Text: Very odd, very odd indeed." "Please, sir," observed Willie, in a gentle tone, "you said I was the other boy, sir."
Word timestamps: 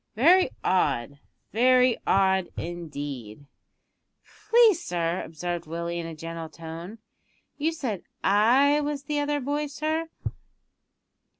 Very 0.15 0.49
odd, 0.63 1.19
very 1.53 1.95
odd 2.07 2.49
indeed." 2.57 3.45
"Please, 4.49 4.83
sir," 4.83 5.21
observed 5.23 5.67
Willie, 5.67 5.99
in 5.99 6.07
a 6.07 6.15
gentle 6.15 6.49
tone, 6.49 6.97
"you 7.59 7.71
said 7.71 8.01
I 8.23 8.81
was 8.83 9.03
the 9.03 9.19
other 9.19 9.39
boy, 9.39 9.67
sir." 9.67 10.09